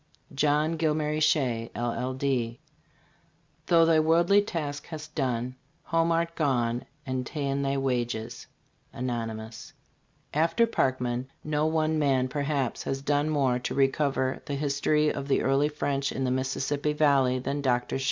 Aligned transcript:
JOHN 0.33 0.77
GILMARY 0.77 1.19
SHEA, 1.19 1.69
LL.D. 1.75 2.59
Thou 3.67 3.85
thy 3.85 3.99
worldly 3.99 4.41
task 4.41 4.87
hast 4.87 5.13
done, 5.13 5.53
Home 5.83 6.11
art 6.11 6.33
gone 6.33 6.85
and 7.05 7.23
ta'en 7.23 7.61
thy 7.61 7.77
wages. 7.77 8.47
Anon 8.91 9.05
JOHN 9.05 9.27
GILMARY 9.27 9.51
SHEA, 9.51 9.69
LL.D. 10.33 10.39
After 10.39 10.65
Parkman, 10.65 11.27
no 11.43 11.67
one 11.67 11.99
man, 11.99 12.27
perhaps, 12.29 12.81
has 12.81 13.03
done 13.03 13.29
more 13.29 13.59
to 13.59 13.75
recover 13.75 14.41
the 14.47 14.55
his 14.55 14.81
tory 14.81 15.13
of 15.13 15.27
the 15.27 15.43
early 15.43 15.69
French 15.69 16.11
in 16.11 16.23
the 16.23 16.31
Mississippi 16.31 16.93
valley 16.93 17.37
than 17.37 17.61
Dr 17.61 17.99
Shea. 17.99 17.99